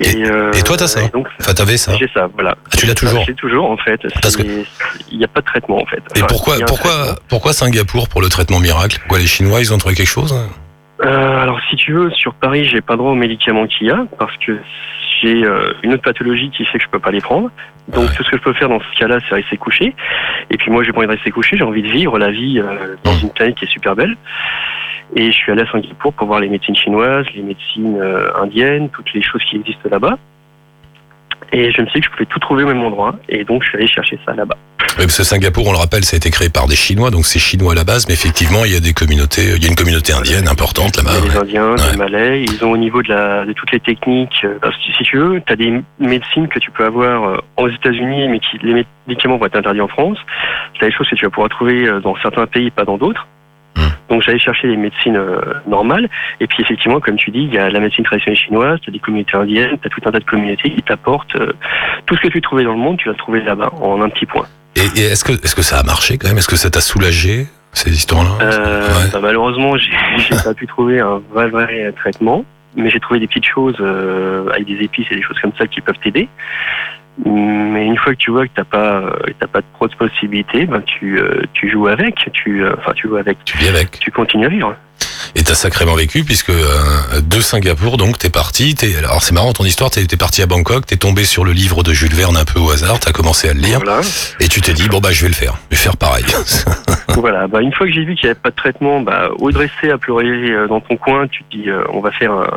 [0.01, 1.93] Et, euh, et toi, t'as ça et donc, Enfin, t'avais ça.
[1.97, 2.55] J'ai ça, voilà.
[2.65, 3.99] Ah, tu l'as toujours J'ai toujours en fait.
[4.21, 4.43] Parce que-
[5.11, 6.01] Il n'y a pas de traitement en fait.
[6.15, 8.99] Et pourquoi, pourquoi, pourquoi Singapour pour le traitement miracle?
[9.09, 10.33] Quoi, les Chinois, ils ont trouvé quelque chose?
[11.03, 14.05] Euh, alors, si tu veux, sur Paris, j'ai pas droit aux médicaments qu'il y a
[14.17, 14.59] parce que
[15.21, 17.49] j'ai euh, une autre pathologie qui fait que je peux pas les prendre.
[17.87, 18.15] Donc, Ouais.
[18.15, 19.95] tout ce que je peux faire dans ce cas-là, c'est rester couché.
[20.49, 21.57] Et puis, moi, j'ai pas envie de rester couché.
[21.57, 24.15] J'ai envie de vivre la vie euh, dans une planète qui est super belle.
[25.15, 28.89] Et je suis allé à Singapour pour voir les médecines chinoises, les médecines euh, indiennes,
[28.89, 30.17] toutes les choses qui existent là-bas.
[31.51, 33.15] Et je me suis dit que je pouvais tout trouver au même endroit.
[33.29, 34.55] Et donc, je suis allé chercher ça là-bas.
[34.97, 37.25] Oui, parce que Singapour, on le rappelle, ça a été créé par des Chinois, donc
[37.25, 39.69] c'est chinois à la base, mais effectivement, il y a des communautés, il y a
[39.69, 41.17] une communauté indienne importante Il y là-bas.
[41.17, 41.37] a des ouais.
[41.37, 41.91] Indiens, Ouais.
[41.91, 44.41] des Malais, ils ont au niveau de, la, de toutes les techniques.
[44.43, 47.37] euh, Parce que si tu veux, tu as des médecines que tu peux avoir euh,
[47.57, 50.17] aux États-Unis, mais qui les médicaments vont être interdits en France.
[50.79, 53.27] C'est des choses que tu vas pouvoir trouver euh, dans certains pays, pas dans d'autres.
[53.79, 53.91] Hmm.
[54.09, 56.09] Donc j'allais chercher les médecines euh, normales.
[56.39, 58.93] Et puis effectivement, comme tu dis, il y a la médecine traditionnelle chinoise, tu as
[58.93, 61.53] des communautés indiennes, tu as tout un tas de communautés qui t'apportent euh,
[62.05, 64.25] tout ce que tu trouvais dans le monde, tu vas trouver là-bas en un petit
[64.25, 64.45] point.
[64.75, 66.37] Et, et est-ce que, est-ce que ça a marché quand même?
[66.37, 68.31] Est-ce que ça t'a soulagé ces histoires-là?
[68.41, 69.09] Euh, Ouais.
[69.13, 72.43] bah, malheureusement, j'ai pas pu trouver un vrai vrai traitement,
[72.75, 75.67] mais j'ai trouvé des petites choses euh, avec des épices et des choses comme ça
[75.67, 76.27] qui peuvent t'aider.
[77.25, 80.65] Mais une fois que tu vois que t'as pas euh, t'as pas de grosses possibilités,
[80.65, 83.91] ben tu euh, tu joues avec, tu euh, enfin tu joues avec, Tu vis avec.
[83.99, 84.75] tu continues à vivre.
[85.35, 88.75] Et t'as sacrément vécu puisque euh, de Singapour, donc t'es parti.
[88.75, 89.89] T'es, alors c'est marrant ton histoire.
[89.89, 90.85] T'es, t'es parti à Bangkok.
[90.85, 92.99] T'es tombé sur le livre de Jules Verne un peu au hasard.
[92.99, 94.01] T'as commencé à le lire Voilà.
[94.39, 95.55] et tu t'es dit bon bah je vais le faire.
[95.71, 96.25] Je vais faire pareil.
[97.15, 97.47] voilà.
[97.47, 99.91] Bah, une fois que j'ai vu qu'il n'y avait pas de traitement, bah, au rester
[99.91, 102.47] à pleurer euh, dans ton coin, tu te dis, euh, on va faire un.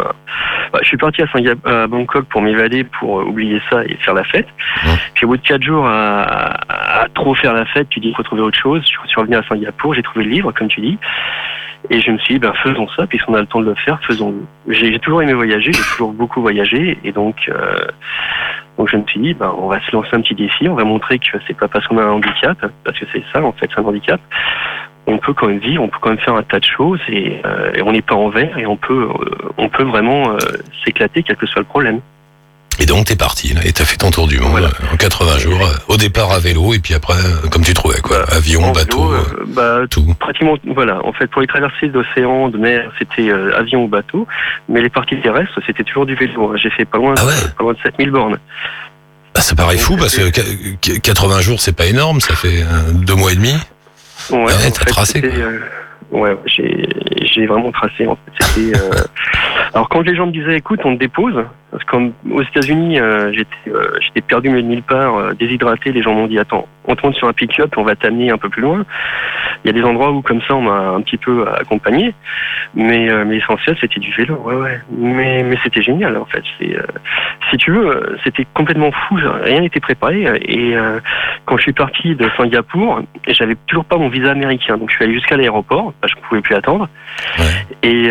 [0.72, 3.96] Bah, je suis parti à, Singa- à Bangkok pour m'évader, pour euh, oublier ça et
[4.02, 4.46] faire la fête.
[4.84, 4.88] Mmh.
[5.14, 8.08] Puis au bout de quatre jours à, à- à trop faire la fête, tu dis,
[8.08, 8.80] il faut trouver autre chose.
[8.82, 10.98] Je suis revenu à Singapour, j'ai trouvé le livre, comme tu dis.
[11.90, 14.00] Et je me suis dit, ben, faisons ça, puisqu'on a le temps de le faire,
[14.06, 14.44] faisons-le.
[14.72, 17.76] J'ai toujours aimé voyager, j'ai toujours beaucoup voyagé, et donc, euh,
[18.78, 20.84] donc je me suis dit, ben, on va se lancer un petit défi, on va
[20.84, 23.68] montrer que c'est pas parce qu'on a un handicap, parce que c'est ça, en fait,
[23.74, 24.20] c'est un handicap.
[25.06, 27.40] On peut quand même vivre, on peut quand même faire un tas de choses, et,
[27.44, 30.38] euh, et on n'est pas en et on peut, euh, on peut vraiment euh,
[30.84, 32.00] s'éclater, quel que soit le problème.
[32.78, 34.70] Et donc t'es parti là, et t'as fait ton tour du monde Voilà.
[34.92, 35.60] en 80 jours.
[35.62, 38.72] euh, Au départ à vélo et puis après euh, comme tu trouvais quoi, avion, En
[38.72, 40.02] bateau, vélo, euh, bah, tout.
[40.18, 41.04] pratiquement, voilà.
[41.04, 44.26] En fait, pour les traversées d'océan, de mer, c'était euh, avion ou bateau.
[44.68, 46.50] Mais les parties terrestres, c'était toujours du vélo.
[46.52, 46.56] hein.
[46.56, 47.32] J'ai fait pas loin, Ah ouais.
[47.56, 48.38] pas loin de 7000 bornes.
[49.34, 52.64] Bah, ça paraît fou parce que qu- qu- 80 jours c'est pas énorme, ça fait
[52.94, 53.54] deux mois et demi.
[54.30, 55.30] Ouais, ouais, t'as tracé, quoi.
[55.30, 55.58] euh,
[56.10, 58.06] ouais, j'ai, vraiment tracé.
[58.06, 58.78] En fait, c'était.
[58.78, 58.90] euh,
[59.74, 63.56] Alors quand les gens me disaient, écoute, on te dépose, parce qu'aux États-Unis, euh, j'étais
[63.68, 66.94] euh, j'étais perdu mais de nulle part, euh, déshydraté, les gens m'ont dit, attends, on
[66.94, 68.84] te monte sur un pick-up, on va t'amener un peu plus loin.
[69.64, 72.14] Il y a des endroits où comme ça, on m'a un petit peu accompagné,
[72.74, 74.80] mais, mais l'essentiel, c'était du vélo, ouais, ouais.
[74.90, 76.42] Mais, mais c'était génial, en fait.
[76.58, 76.76] C'est,
[77.50, 80.74] si tu veux, c'était complètement fou, rien n'était préparé, et
[81.46, 85.04] quand je suis parti de Singapour, j'avais toujours pas mon visa américain, donc je suis
[85.04, 86.88] allé jusqu'à l'aéroport, parce que je pouvais plus attendre.
[87.38, 87.88] Ouais.
[87.88, 88.10] Et,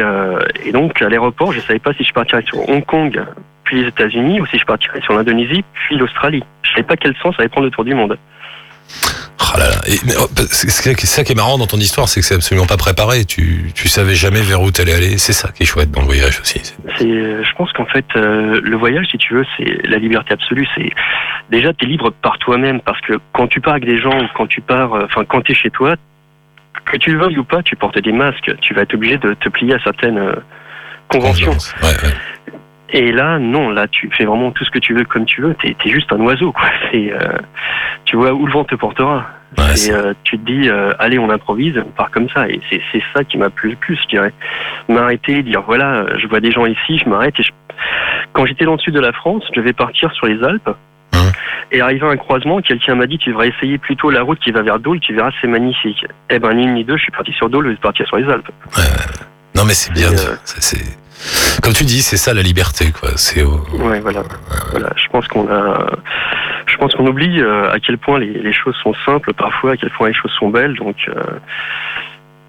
[0.66, 3.22] et donc à l'aéroport, je savais pas si je partirais sur Hong Kong
[3.64, 6.44] puis les États-Unis ou si je partirais sur l'Indonésie puis l'Australie.
[6.64, 8.18] Je savais pas quel sens allait prendre le tour du monde.
[9.40, 9.78] Oh là là.
[9.88, 12.68] Et, mais, oh, c'est ça qui est marrant dans ton histoire, c'est que c'est absolument
[12.68, 13.26] pas préparé.
[13.26, 15.18] Tu, tu savais jamais vers où t'allais aller.
[15.18, 16.62] C'est ça qui est chouette dans le voyage aussi.
[16.98, 20.34] C'est, euh, je pense qu'en fait, euh, le voyage, si tu veux, c'est la liberté
[20.34, 20.68] absolue.
[20.76, 20.92] C'est
[21.50, 24.62] déjà t'es libre par toi-même parce que quand tu pars avec des gens, quand tu
[24.62, 25.96] pars, euh, enfin quand t'es chez toi,
[26.86, 28.52] que tu le veuilles ou pas, tu portes des masques.
[28.62, 30.36] Tu vas être obligé de te plier à certaines euh,
[31.08, 31.58] conventions.
[31.82, 32.54] Ouais, ouais.
[32.94, 35.56] Et là, non, là, tu fais vraiment tout ce que tu veux comme tu veux.
[35.56, 36.70] T'es, t'es juste un oiseau, quoi.
[36.92, 37.38] C'est, euh,
[38.06, 39.26] tu vois où le vent te portera.
[39.58, 42.48] Ouais, et euh, tu te dis, euh, allez, on improvise, on part comme ça.
[42.48, 44.34] Et c'est, ça qui m'a plu le plus, je dirais.
[44.88, 47.36] M'arrêter, dire, voilà, je vois des gens ici, je m'arrête.
[47.38, 47.50] Je...
[48.32, 50.70] Quand j'étais dans le sud de la France, je devais partir sur les Alpes.
[51.74, 54.52] Et arrivé à un croisement, quelqu'un m'a dit, tu devrais essayer plutôt la route qui
[54.52, 56.06] va vers Dole, tu verras, c'est magnifique.
[56.30, 58.18] Eh ben, ni une ni deux, je suis parti sur Dole, je suis parti sur
[58.18, 58.52] les Alpes.
[59.56, 60.12] Non mais c'est bien.
[60.12, 61.01] Euh, c'est
[61.64, 63.12] comme tu dis, c'est ça la liberté, quoi.
[63.16, 64.24] C'est Ouais, voilà.
[64.96, 65.88] Je pense qu'on a,
[66.66, 69.90] je pense qu'on oublie euh, à quel point les, choses sont simples parfois, à quel
[69.92, 70.76] point les choses sont belles.
[70.76, 70.96] Donc,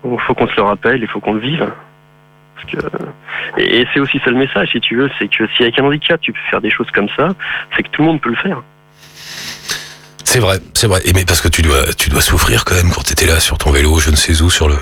[0.05, 1.67] il faut qu'on se le rappelle, il faut qu'on le vive.
[3.59, 6.21] Et c'est aussi ça le message, si tu veux, c'est que si avec un handicap
[6.21, 7.31] tu peux faire des choses comme ça,
[7.77, 8.63] c'est que tout le monde peut le faire.
[10.33, 11.01] C'est vrai, c'est vrai.
[11.05, 13.59] Et mais parce que tu dois, tu dois souffrir quand même quand t'étais là sur
[13.59, 14.77] ton vélo, je ne sais où, sur le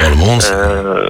[0.00, 0.40] dans le monde.
[0.52, 1.08] Euh,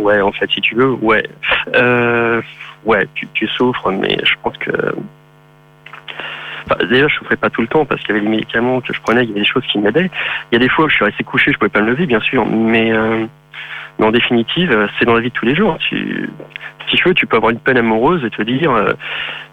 [0.00, 1.28] ouais, en fait, si tu veux, ouais.
[1.74, 2.40] Euh,
[2.86, 4.70] ouais, tu, tu souffres, mais je pense que.
[6.64, 8.94] Enfin, déjà, je souffrais pas tout le temps parce qu'il y avait les médicaments que
[8.94, 10.10] je prenais, il y avait des choses qui m'aidaient.
[10.50, 12.06] Il y a des fois où je suis resté couché, je pouvais pas me lever,
[12.06, 13.26] bien sûr, mais, euh,
[13.98, 15.76] mais en définitive, euh, c'est dans la vie de tous les jours.
[15.90, 18.92] Si tu veux, tu peux avoir une peine amoureuse et te dire, euh,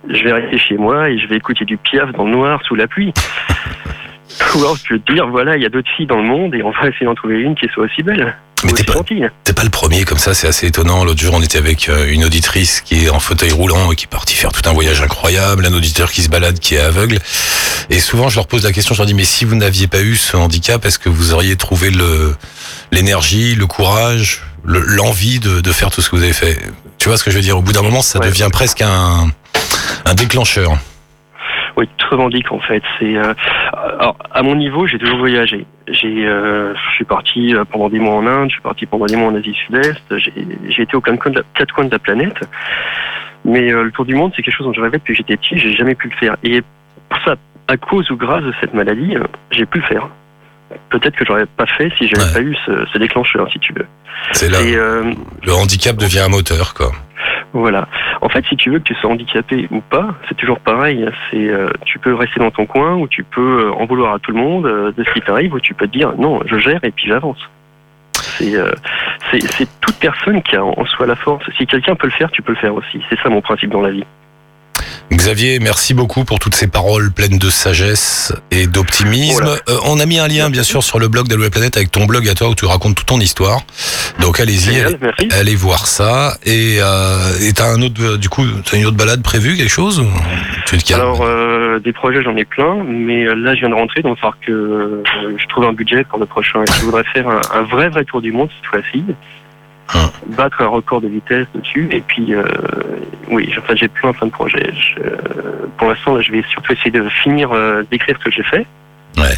[0.07, 2.75] je vais rester chez moi et je vais écouter du piaf dans le noir sous
[2.75, 3.13] la pluie.
[4.55, 6.55] Ou alors tu peux te dire, voilà, il y a d'autres filles dans le monde
[6.55, 8.35] et on va essayer d'en trouver une qui soit aussi belle.
[8.63, 9.29] Mais t'es pas, gentille.
[9.43, 11.03] t'es pas le premier comme ça, c'est assez étonnant.
[11.03, 14.05] L'autre jour, on était avec euh, une auditrice qui est en fauteuil roulant et qui
[14.05, 17.19] est partie faire tout un voyage incroyable, un auditeur qui se balade, qui est aveugle.
[17.89, 20.01] Et souvent, je leur pose la question, je leur dis, mais si vous n'aviez pas
[20.01, 22.33] eu ce handicap, est-ce que vous auriez trouvé le
[22.91, 26.57] l'énergie, le courage, le- l'envie de, de faire tout ce que vous avez fait?
[26.97, 27.57] Tu vois ce que je veux dire?
[27.57, 28.27] Au bout d'un moment, ça Ouais.
[28.27, 29.27] devient presque un,
[30.05, 30.77] un déclencheur.
[31.77, 32.81] Oui, tout revendique en fait.
[32.99, 33.33] C'est euh,
[33.99, 35.65] alors à mon niveau, j'ai toujours voyagé.
[35.87, 39.05] J'ai, euh, je suis parti euh, pendant des mois en Inde, je suis parti pendant
[39.05, 40.01] des mois en Asie Sud-Est.
[40.17, 42.37] J'ai, été aux quatre coins de la, planète.
[43.43, 45.37] Mais euh, le tour du monde, c'est quelque chose dont je rêvais depuis que j'étais
[45.37, 45.57] petit.
[45.57, 46.37] J'ai jamais pu le faire.
[46.43, 46.63] Et
[47.09, 47.35] pour ça,
[47.67, 49.15] à cause ou grâce de cette maladie,
[49.51, 50.09] j'ai pu le faire.
[50.89, 52.33] Peut-être que j'aurais pas fait si j'avais Ouais.
[52.33, 53.85] pas eu ce, ce déclencheur, si tu veux.
[54.31, 56.91] C'est là, Et euh, le handicap devient un moteur, quoi.
[57.55, 57.87] Voilà.
[58.19, 61.07] En fait, si tu veux que tu sois handicapé ou pas, c'est toujours pareil.
[61.31, 64.19] C'est euh, tu peux rester dans ton coin ou tu peux euh, en vouloir à
[64.19, 66.57] tout le monde euh, de ce qui t'arrive ou tu peux te dire non, je
[66.57, 67.39] gère et puis j'avance.
[68.11, 71.45] C'est toute personne qui a en soi la force.
[71.57, 73.01] Si quelqu'un peut le faire, tu peux le faire aussi.
[73.09, 74.03] C'est ça mon principe dans la vie.
[75.11, 79.43] Xavier, merci beaucoup pour toutes ces paroles pleines de sagesse et d'optimisme.
[79.43, 79.59] Voilà.
[79.69, 81.91] Euh, on a mis un lien, bien sûr, sur le blog d'Allo la planète avec
[81.91, 83.61] ton blog à toi où tu racontes toute ton histoire.
[84.19, 84.81] Donc allez-y,
[85.31, 86.37] allez, voir ça.
[86.45, 90.03] Et euh, t'as un autre, du coup, t'as une autre balade prévue, quelque chose
[90.65, 93.75] Tu te Alors euh, des projets, j'en ai plein, mais euh, là je viens de
[93.75, 95.03] rentrer, donc il va falloir que
[95.37, 96.63] je trouve un budget pour le prochain.
[96.63, 99.03] Et je voudrais faire un, un vrai vrai tour du monde cette fois-ci.
[100.27, 102.43] Battre un record de vitesse dessus, et puis euh,
[103.29, 104.71] oui, en fait j'ai plein plein de projets.
[104.73, 108.43] Je- euh, pour l'instant, je vais surtout essayer de finir euh, d'écrire ce que j'ai
[108.43, 108.65] fait,
[109.17, 109.37] Ouais.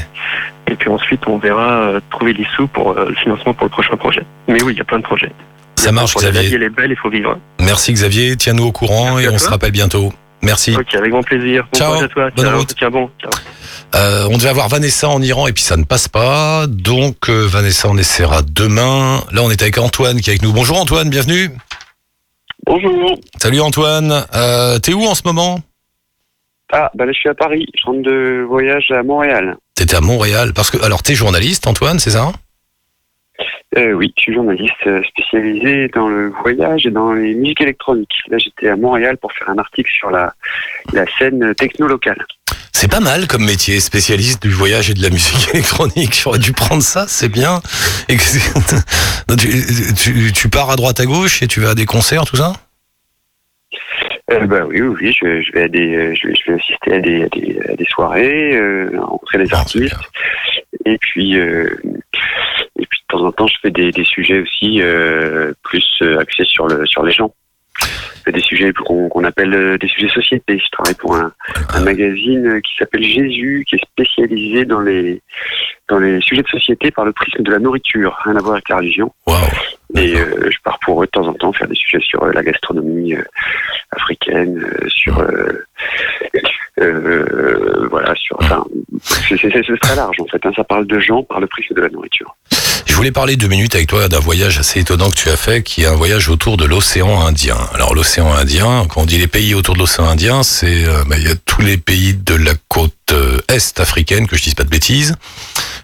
[0.72, 3.96] et puis ensuite on verra euh, trouver des sous pour le financement pour le prochain
[3.98, 4.24] projet.
[4.48, 5.32] Mais oui, il y a plein de projets.
[5.76, 6.28] Ça marche, projets.
[6.28, 6.56] La vie Xavier.
[6.58, 7.38] elle est belle, il faut vivre.
[7.60, 9.40] Merci Xavier, tiens-nous au courant Merci et on toi.
[9.40, 10.12] se rappelle bientôt.
[10.48, 10.76] Merci.
[10.76, 11.68] Ok, avec grand plaisir.
[11.72, 12.30] Bon Ciao, courage à toi.
[12.36, 12.58] bonne Ciao.
[12.58, 12.74] route.
[12.78, 13.10] Tiens bon.
[13.22, 13.32] Ciao.
[13.96, 16.66] Euh, on devait avoir Vanessa en Iran et puis ça ne passe pas.
[16.68, 19.22] Donc euh, Vanessa, on essaiera demain.
[19.32, 20.54] Là, on est avec Antoine qui est avec nous.
[20.54, 21.52] Bonjour Antoine, bienvenue.
[22.66, 23.18] Bonjour.
[23.42, 24.26] Salut Antoine.
[24.34, 25.60] Euh, T'es où en ce moment?
[26.72, 27.66] Ah, bah là, je suis à Paris.
[27.80, 29.56] Je rentre de voyage à Montréal.
[29.76, 32.32] T'étais à Montréal parce que alors t'es journaliste Antoine, c'est ça?
[33.76, 38.14] Euh, oui, je suis journaliste euh, spécialisé dans le voyage et dans les musiques électroniques.
[38.30, 40.34] Là, j'étais à Montréal pour faire un article sur la,
[40.94, 42.26] la scène techno locale.
[42.72, 46.18] C'est pas mal comme métier, spécialiste du voyage et de la musique électronique.
[46.24, 47.60] J'aurais dû prendre ça, c'est bien.
[48.08, 51.86] Et que- tu, tu, tu pars à droite à gauche et tu vas à des
[51.86, 52.54] concerts, tout ça?
[54.32, 56.58] Euh, bah oui, oui, oui, je, je vais à des, euh, je vais, je vais
[56.60, 59.96] assister à des, à des, à des soirées, euh, rencontrer des Ah, artistes,
[60.86, 61.70] et puis, euh,
[62.78, 66.20] et puis de temps en temps, je fais des, des sujets aussi euh, plus euh,
[66.20, 67.34] axés sur le, sur les gens.
[67.80, 67.86] Je
[68.26, 70.60] fais des sujets qu'on appelle euh, des sujets société.
[70.60, 71.32] Je travaille pour un,
[71.74, 75.22] un magazine qui s'appelle Jésus, qui est spécialisé dans les,
[75.88, 78.68] dans les sujets de société par le prisme de la nourriture, rien à voir avec
[78.68, 79.14] la religion.
[79.26, 79.38] Waouh.
[79.96, 82.34] Et euh, je pars pour eux de temps en temps faire des sujets sur euh,
[82.34, 83.24] la gastronomie euh,
[83.92, 85.26] africaine, sur
[87.90, 88.64] voilà, sur enfin,
[89.02, 89.38] c'est
[89.82, 90.46] très large en fait.
[90.46, 90.52] hein.
[90.56, 92.36] ça parle de gens par le prisme de la nourriture.
[92.88, 95.62] Je voulais parler deux minutes avec toi d'un voyage assez étonnant que tu as fait,
[95.62, 97.58] qui est un voyage autour de l'océan Indien.
[97.74, 101.18] Alors l'océan Indien, quand on dit les pays autour de l'océan Indien, c'est euh, bah,
[101.18, 104.56] il y a tous les pays de la côte euh, est africaine, que je dise
[104.56, 105.14] pas de bêtises.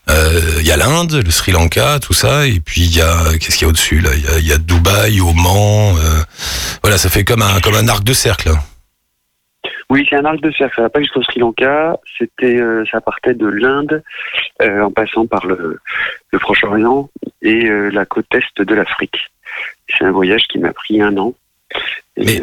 [0.10, 3.16] Euh, Il y a l'Inde, le Sri Lanka, tout ça, et puis il y a
[3.39, 4.10] qu'est-ce qu'il y a au-dessus là?
[4.39, 5.96] Il y y a Dubaï, Oman.
[5.98, 6.24] euh,
[6.82, 8.52] voilà, ça fait comme un comme un arc de cercle.
[9.93, 10.73] Oui, c'est un arc de cercle.
[10.75, 11.97] Ça va pas jusqu'au Sri Lanka.
[12.17, 14.01] C'était, euh, ça partait de l'Inde
[14.62, 15.79] euh, en passant par le,
[16.32, 17.10] le Proche-Orient
[17.43, 19.17] et euh, la côte est de l'Afrique.
[19.88, 21.36] C'est un voyage qui m'a pris un an.
[22.17, 22.41] Et, Mais-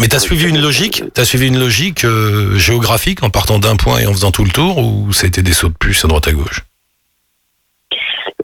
[0.00, 2.06] Mais t'as suivi une logique T'as suivi une logique
[2.54, 5.42] géographique en partant d'un point et en faisant tout le tour, ou ça a été
[5.42, 6.60] des sauts de puce à droite à gauche?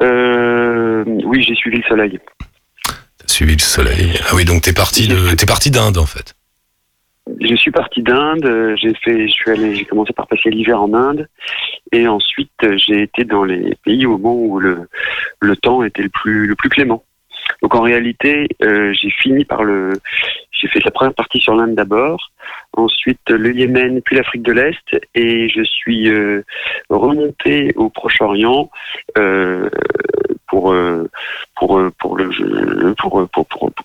[0.02, 2.18] Euh, oui, j'ai suivi le soleil.
[3.18, 4.18] T'as suivi le soleil.
[4.28, 6.34] Ah oui, donc t'es parti de, t'es parti d'Inde en fait.
[7.40, 8.44] Je suis parti d'Inde.
[8.44, 11.28] euh, J'ai fait, je suis allé, j'ai commencé par passer l'hiver en Inde,
[11.92, 14.88] et ensuite euh, j'ai été dans les pays au moment où le
[15.40, 17.04] le temps était le plus le plus clément.
[17.62, 19.92] Donc en réalité, euh, j'ai fini par le,
[20.62, 22.30] j'ai fait la première partie sur l'Inde d'abord,
[22.76, 26.44] ensuite le Yémen, puis l'Afrique de l'Est, et je suis euh,
[26.88, 28.70] remonté au Proche-Orient
[29.18, 29.68] euh,
[30.46, 31.08] pour euh,
[31.56, 32.16] pour pour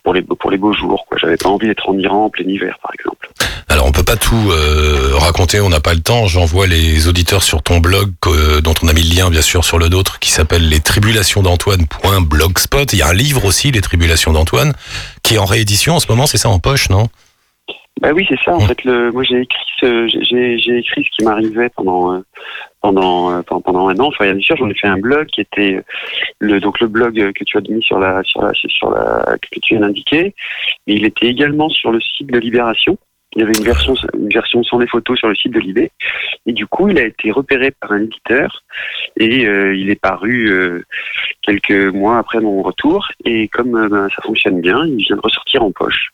[0.03, 1.07] pour les pour les beaux jours.
[1.15, 3.29] J'avais pas envie d'être en Iran en plein hiver, par exemple.
[3.69, 6.25] Alors on peut pas tout euh, raconter, on n'a pas le temps.
[6.27, 9.65] J'envoie les auditeurs sur ton blog euh, dont on a mis le lien bien sûr
[9.65, 12.93] sur le nôtre qui s'appelle les tribulations d'Antoine.blogspot.
[12.93, 14.73] Il y a un livre aussi, les tribulations d'Antoine,
[15.21, 16.25] qui est en réédition en ce moment.
[16.27, 17.07] C'est ça en poche, non?
[17.99, 18.53] Bah oui, c'est ça.
[18.55, 18.67] En Mm.
[18.67, 22.19] fait, le, moi j'ai écrit ce, j'ai, j'ai écrit ce qui m'arrivait pendant euh,
[22.81, 24.07] pendant euh, pendant pendant un an.
[24.07, 25.81] Enfin, bien sûr, j'en ai fait un blog qui était
[26.39, 29.59] le donc le blog que tu as mis sur la sur la sur la que
[29.61, 30.33] tu viens d'indiquer.
[30.87, 32.97] Et il était également sur le site de Libération.
[33.37, 35.91] Il y avait une version sans les photos sur le site de Libé.
[36.47, 38.63] Et du coup, il a été repéré par un éditeur
[39.15, 40.83] et euh, il est paru euh,
[41.43, 43.07] quelques mois après mon retour.
[43.25, 46.07] Et comme euh, ben, ça fonctionne bien, il vient de ressortir en poche.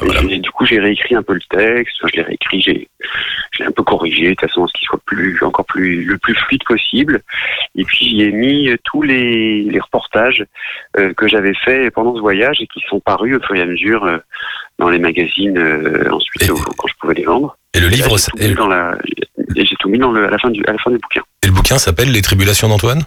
[0.00, 0.20] Voilà.
[0.30, 2.88] Et du coup, j'ai réécrit un peu le texte, je l'ai réécrit, j'ai,
[3.52, 6.18] je l'ai un peu corrigé de façon à ce qu'il soit plus, encore plus, le
[6.18, 7.20] plus fluide possible.
[7.76, 10.44] Et puis, j'y ai mis euh, tous les, les reportages
[10.98, 13.66] euh, que j'avais faits pendant ce voyage et qui sont parus au fur et à
[13.66, 14.18] mesure euh,
[14.78, 17.56] dans les magazines euh, ensuite Et- au- quand je pouvais les vendre.
[17.74, 18.98] Et le Et livre, j'ai tout et mis le, dans la,
[19.56, 21.22] et j'ai tout mis dans le, à la fin du, à la fin du bouquin.
[21.42, 23.02] et le bouquin s'appelle Les tribulations d'Antoine?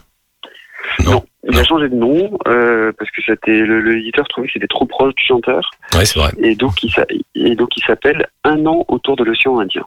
[1.05, 1.23] Non.
[1.47, 4.85] Il a changé de nom euh, parce que c'était le- l'éditeur trouvait que c'était trop
[4.85, 6.31] proche du chanteur Oui, c'est vrai.
[6.41, 9.83] et donc il s'a- et donc il s'appelle Un an autour de l'océan Indien.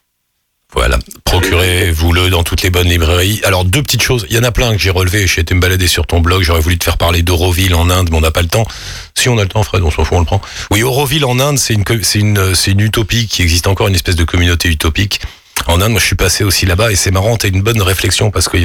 [0.75, 3.41] Voilà, procurez-vous-le dans toutes les bonnes librairies.
[3.45, 5.61] Alors deux petites choses, il y en a plein que j'ai relevées, j'ai été me
[5.61, 8.31] balader sur ton blog, j'aurais voulu te faire parler d'Auroville en Inde, mais on n'a
[8.31, 8.67] pas le temps.
[9.15, 10.43] Si on a le temps, Fred, on s'en fout, on le prend.
[10.71, 13.95] Oui, Auroville en Inde, c'est une, c'est une, c'est une utopie qui existe encore, une
[13.95, 15.21] espèce de communauté utopique.
[15.67, 18.31] En Inde, moi je suis passé aussi là-bas et c'est marrant, t'as une bonne réflexion
[18.31, 18.59] parce que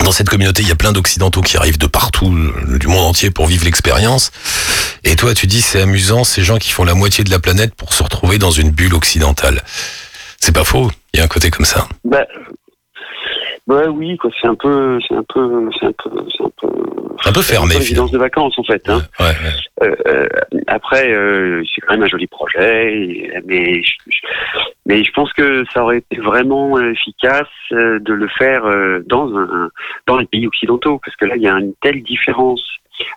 [0.00, 2.34] dans cette communauté, il y a plein d'occidentaux qui arrivent de partout,
[2.78, 4.32] du monde entier pour vivre l'expérience.
[5.04, 7.74] Et toi, tu dis, c'est amusant, ces gens qui font la moitié de la planète
[7.74, 9.62] pour se retrouver dans une bulle occidentale.
[10.40, 11.86] C'est pas faux, il y a un côté comme ça.
[12.04, 12.26] Bah,
[13.66, 14.30] bah oui, quoi.
[14.40, 16.68] C'est un peu, c'est un peu, c'est un peu, c'est un peu.
[17.24, 18.88] Un peu fermé, résidence de vacances en fait.
[18.88, 19.02] Hein.
[19.20, 19.86] Ouais, ouais.
[19.88, 20.26] Euh, euh,
[20.66, 23.92] après, euh, c'est quand même un joli projet, et- mais je,
[24.86, 28.64] mais je pense que ça aurait été vraiment efficace de le faire
[29.06, 29.70] dans un
[30.06, 32.62] dans les pays occidentaux, parce que là, il y a une telle différence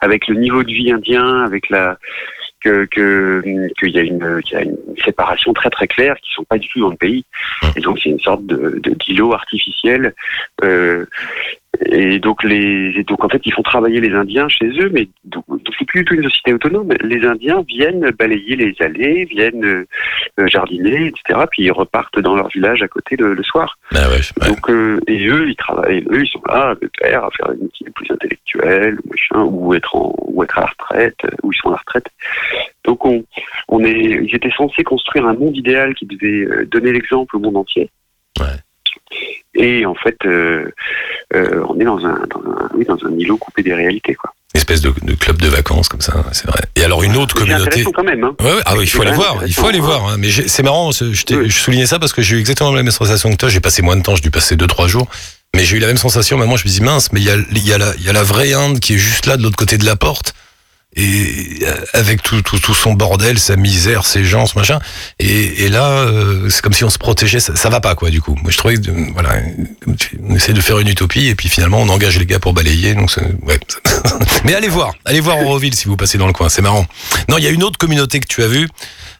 [0.02, 1.98] avec le niveau de vie indien, avec la
[2.62, 3.44] que que
[3.80, 6.58] qu'il y a une qu'il y a une séparation très très claire qui sont pas
[6.58, 7.24] du tout dans le pays
[7.76, 10.16] et donc c'est une sorte de de d'îlot artificiel
[10.64, 11.06] euh,
[11.86, 15.08] et donc les et donc en fait ils font travailler les Indiens chez eux mais
[15.26, 15.44] donc,
[15.78, 20.48] c'est plus du tout une société autonome les Indiens viennent balayer les allées viennent euh,
[20.48, 24.18] jardiner etc puis ils repartent dans leur village à côté le, le soir Bah ouais,
[24.42, 24.50] ouais.
[24.50, 28.12] donc euh, et eux ils travaillent eux ils sont là à faire des métiers plus
[28.12, 31.70] intellectuels ou machin ou être en ou être à la retraite euh, ou ils sont
[31.70, 32.08] à la retraite
[32.86, 33.24] donc on
[33.68, 37.40] on est ils étaient censés construire un monde idéal qui devait euh, donner l'exemple au
[37.40, 37.90] monde entier
[38.40, 38.46] Ouais.
[39.56, 40.70] Et en fait euh,
[41.36, 44.34] euh, on est dans un dans un oui dans un îlot coupé des réalités quoi
[44.54, 46.62] Une espèce de, de club de vacances comme ça, c'est vrai.
[46.76, 47.67] Et alors une autre communauté.
[47.67, 48.24] intéressant quand même.
[48.24, 48.36] Hein.
[48.39, 50.08] Ouais, ouais, ah oui, il faut aller voir, il faut aller voir.
[50.10, 50.15] hein.
[50.20, 51.50] Mais c'est marrant, je, t'ai- Oui.
[51.50, 53.50] je soulignais ça parce que j'ai eu exactement la même sensation que toi.
[53.50, 55.08] J'ai passé moins de temps, j'ai dû passer deux trois jours,
[55.56, 56.38] mais j'ai eu la même sensation.
[56.38, 58.10] Maintenant, je me dis mince, mais il y a, il y a la, il y
[58.10, 60.34] a la vraie Inde qui est juste là de l'autre côté de la porte.
[61.00, 64.80] Et euh, avec tout, tout, tout son bordel, sa misère, ses gens, ce machin.
[65.20, 67.40] Et, et là, euh, c'est comme si on se protégeait.
[67.40, 68.36] Ça, ça va pas, quoi, du coup.
[68.42, 69.36] Moi, je trouvais que, euh, voilà,
[70.28, 72.96] on essaie de faire une utopie et puis finalement, on engage les gars pour balayer.
[72.96, 73.60] Donc, ouais.
[74.44, 76.50] Mais allez voir, allez voir Auroville si vous passez dans le coin.
[76.50, 76.88] C'est marrant.
[77.30, 78.68] Non, il y a une autre communauté que tu as vue,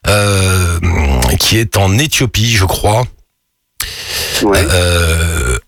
[0.08, 0.80] euh,
[1.40, 3.06] qui est en Éthiopie, je crois.
[4.42, 4.66] Ouais.
[4.72, 5.60] Euh,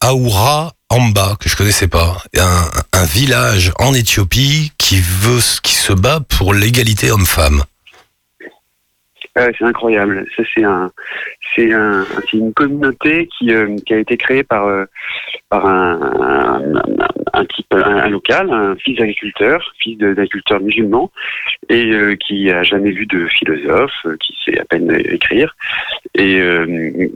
[0.00, 2.16] Aoura Amba, que je connaissais pas.
[2.36, 7.62] Un, village en Éthiopie qui veut, qui se bat pour l'égalité homme-femme.
[9.36, 10.26] Ouais, c'est incroyable.
[10.36, 10.90] Ça, c'est un,
[11.54, 14.84] c'est un, une communauté qui, euh, qui a été créée par, euh,
[15.50, 16.62] par un,
[17.32, 21.10] un, type, un, local, un fils d'agriculteur, fils d'agriculteur musulman,
[21.68, 25.56] et euh, qui a jamais vu de philosophe, euh, qui sait à peine écrire,
[26.14, 27.08] et euh,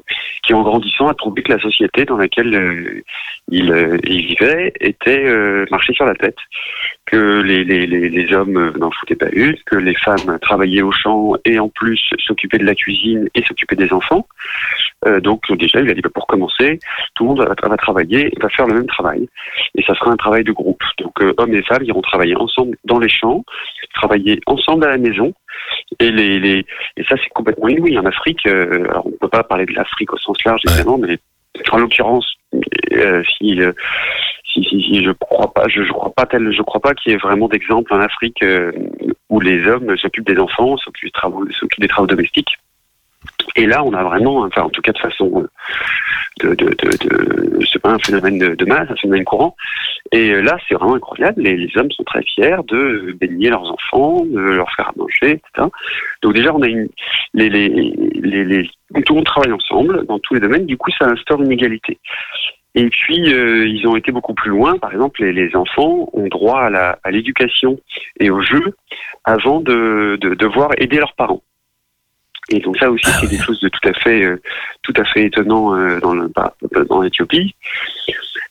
[0.43, 3.03] qui, en grandissant, a trouvé que la société dans laquelle euh,
[3.51, 6.39] il, euh, vivait était euh, marchée sur la tête,
[7.07, 11.59] que les, hommes euh, n'en foutaient pas une, que les femmes travaillaient au champ et
[11.59, 14.27] en plus s'occupaient de la cuisine et s'occupaient des enfants.
[15.07, 16.79] Euh, donc déjà, il a dit bah, pour commencer,
[17.15, 19.29] tout le monde va, va travailler, va faire le même travail,
[19.77, 20.83] et ça sera un travail de groupe.
[20.99, 23.45] Donc euh, hommes et femmes iront travailler ensemble dans les champs,
[23.95, 25.33] travailler ensemble à la maison,
[25.99, 28.47] et les, les et ça c'est complètement inouï en Afrique.
[28.47, 31.19] euh, alors on ne peut pas parler de l'Afrique au sens large évidemment, mais
[31.71, 32.27] en l'occurrence,
[32.93, 33.73] euh, si, euh,
[34.45, 37.13] si, si, si je crois pas, je, je crois pas tel, je crois pas qu'il
[37.13, 38.73] y ait vraiment d'exemple en Afrique euh,
[39.29, 42.57] où les hommes s'occupent des enfants, s'occupent des travaux, s'occupent des travaux domestiques.
[43.57, 45.45] Et là, on a vraiment, enfin, en tout cas de façon,
[46.45, 49.55] euh, de, de, c'est pas un phénomène de, masse, un phénomène courant.
[50.11, 51.43] Et euh, là, c'est vraiment incroyable.
[51.43, 55.69] Les, hommes sont très fiers de baigner leurs enfants, de leur faire à manger, etc.
[56.23, 56.89] Donc déjà, on a une,
[57.35, 58.71] les, les, les,
[59.05, 60.67] tout le monde travaille ensemble dans tous les domaines.
[60.67, 61.99] Du coup, ça instaure une égalité.
[62.75, 64.79] Et puis, euh, ils ont été beaucoup plus loin.
[64.79, 67.79] Par exemple, les, enfants ont droit à l'éducation
[68.19, 68.75] et au jeu
[69.25, 71.43] avant de devoir aider leurs parents.
[72.49, 74.41] Et donc ça aussi, c'est quelque chose de tout à fait, euh,
[74.83, 76.55] tout à fait étonnant euh, dans le, bah,
[76.89, 77.55] dans l'Éthiopie.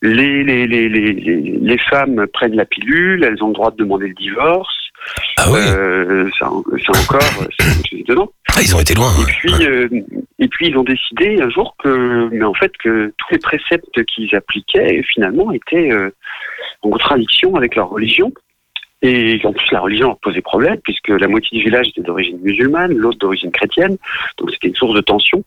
[0.02, 4.08] Les, les, les, les, les, femmes prennent la pilule, elles ont le droit de demander
[4.08, 4.74] le divorce.
[5.38, 6.50] Ah oui, Euh, ça,
[6.86, 7.22] ça encore,
[7.90, 8.32] c'est étonnant.
[8.56, 9.12] ah, ils ont été loin.
[9.16, 9.32] Et ouais.
[9.40, 9.90] puis, euh,
[10.40, 14.04] et puis ils ont décidé un jour que, mais en fait, que tous les préceptes
[14.06, 16.10] qu'ils appliquaient finalement étaient euh,
[16.82, 18.32] en contradiction avec leur religion.
[19.04, 22.38] Et en plus, la religion leur posait problème puisque la moitié du village était d'origine
[22.42, 23.98] musulmane, l'autre d'origine chrétienne.
[24.38, 25.44] Donc c'était une source de tension.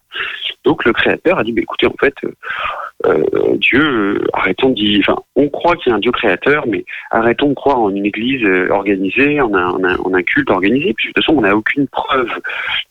[0.65, 2.33] Donc le créateur a dit, bah, écoutez, en fait, euh,
[3.07, 6.67] euh, Dieu, euh, arrêtons de dire, enfin, on croit qu'il y a un Dieu créateur,
[6.67, 10.23] mais arrêtons de croire en une église euh, organisée, en un, en un- en un
[10.23, 10.95] culte organisé.
[10.97, 12.31] Puis de toute façon, on n'a aucune preuve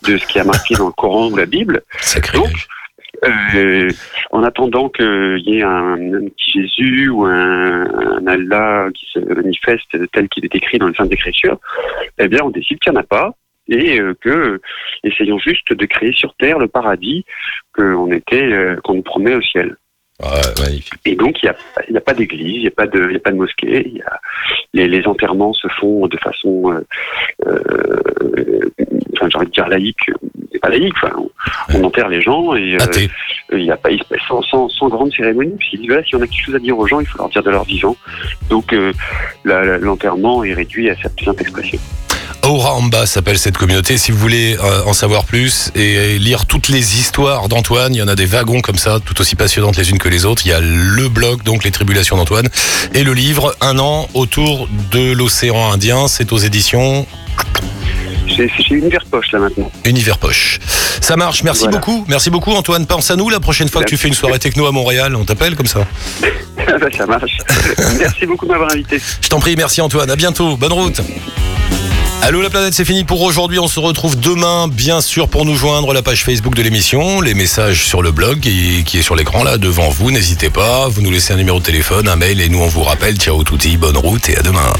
[0.07, 1.81] de ce qui est marqué dans le Coran ou la Bible.
[1.99, 2.67] Sacrilège.
[3.23, 3.89] Euh,
[4.31, 5.97] en attendant qu'il y ait un,
[6.37, 11.59] Jésus ou un, Allah qui se manifeste tel qu'il est écrit dans les Saintes Écritures,
[12.19, 13.33] eh bien, on décide qu'il n'y en a pas
[13.69, 14.59] et euh, que
[15.03, 17.25] essayons juste de créer sur terre le paradis
[17.73, 19.77] qu'on était, euh, qu'on nous promet au ciel.
[20.23, 20.79] Ouais.
[21.05, 21.51] Et donc, il
[21.91, 23.83] n'y a, pas d'église, il n'y a, pas de- y a pas de mosquée.
[23.87, 24.19] il Y a,
[24.73, 26.83] les, les enterrements se font de façon, euh,
[27.47, 28.59] euh,
[29.13, 30.09] enfin, j'ai envie de dire laïque,
[30.61, 30.93] pas laïque.
[31.03, 31.29] Enfin, on,
[31.79, 35.11] on enterre les gens et euh, il y a pas il- sans, sans, sans grande
[35.13, 35.55] cérémonie.
[35.59, 37.29] Puis dit voilà, si on a quelque chose à dire aux gens, il faut leur
[37.29, 37.95] dire de leur vivant.
[38.49, 38.91] Donc, euh,
[39.45, 41.79] l'enterrement est réduit à sa simple expression.
[42.43, 43.97] Aura Amba s'appelle cette communauté.
[43.97, 48.01] Si vous voulez euh, en savoir plus et lire toutes les histoires d'Antoine, il y
[48.01, 50.41] en a des wagons comme ça, tout aussi passionnantes les unes que les autres.
[50.45, 52.49] Il y a le blog, donc les tribulations d'Antoine,
[52.93, 56.07] et le livre Un an autour de l'océan Indien.
[56.07, 57.05] C'est aux éditions
[58.35, 59.71] C'est chez Univers Poche là maintenant.
[59.85, 60.59] Univers Poche.
[61.01, 61.43] Ça marche.
[61.43, 61.77] Merci Voilà.
[61.79, 62.05] beaucoup.
[62.07, 62.85] Merci beaucoup Antoine.
[62.85, 65.15] Pense à nous la prochaine fois que tu fais une soirée techno à Montréal.
[65.15, 65.85] On t'appelle comme ça.
[66.97, 67.37] Ça marche.
[67.99, 68.99] Merci beaucoup de m'avoir invité.
[69.21, 69.55] Je t'en prie.
[69.55, 70.09] Merci Antoine.
[70.09, 70.55] À bientôt.
[70.57, 71.01] Bonne route.
[72.25, 73.59] Allô la planète, c'est fini pour aujourd'hui.
[73.59, 77.33] On se retrouve demain, bien sûr, pour nous joindre la page Facebook de l'émission, les
[77.33, 80.09] messages sur le blog qui, est sur l'écran là devant vous.
[80.09, 82.83] N'hésitez pas, vous nous laissez un numéro de téléphone, un mail et nous on vous
[82.83, 83.17] rappelle.
[83.17, 84.71] Ciao touti, bonne route et à demain.